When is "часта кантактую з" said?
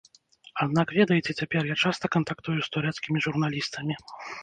1.83-2.67